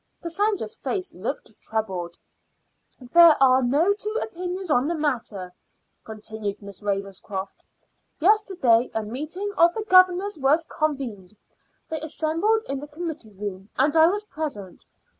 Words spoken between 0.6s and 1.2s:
face